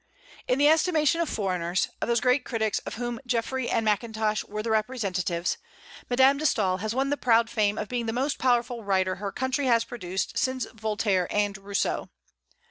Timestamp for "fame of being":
7.51-8.07